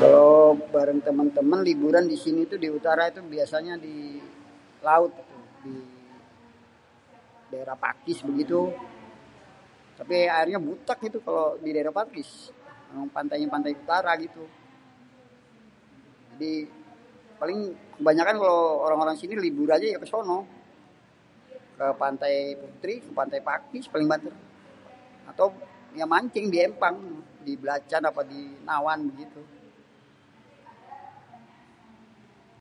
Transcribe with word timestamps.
Kalo 0.00 0.26
bareng 0.74 1.00
temen-temen 1.08 1.60
liburan 1.68 2.04
di 2.12 2.16
sini 2.24 2.40
tuh 2.50 2.58
di 2.64 2.68
Utara 2.78 3.02
tuh 3.16 3.24
biasanye 3.34 3.74
di 3.86 3.96
laut 4.86 5.12
itu, 5.22 5.38
di 5.64 5.72
daerah 7.50 7.76
Pakis 7.84 8.18
begitu 8.28 8.60
tapi 9.98 10.16
aérnye 10.36 10.58
buték 10.68 10.98
itu 11.08 11.18
kalo 11.26 11.42
daerah 11.64 11.92
Pakis 11.98 12.30
emang-emangnyé 12.90 13.12
pantai-pantai 13.24 13.72
utara 13.82 14.12
gitu 14.24 14.44
jadi 16.30 16.52
paling 17.40 17.60
kebanyakan 17.98 18.36
kalo 18.42 18.58
orang-orang 18.86 19.16
sini 19.22 19.34
liburannya 19.46 19.88
ya 19.92 19.98
ke 20.02 20.08
sono 20.12 20.38
ke 21.76 21.86
Pantai 22.02 22.34
Teris, 22.80 23.04
Pantai 23.18 23.40
Pakis 23.48 23.86
paling 23.92 24.08
bader 24.12 24.34
atau 25.30 25.46
mancing 26.12 26.46
di 26.54 26.58
empang 26.68 26.96
di 27.44 27.52
belacan 27.60 28.02
apé 28.10 28.22
di 28.32 28.40
nawan 28.66 29.00
gitu. 29.20 29.42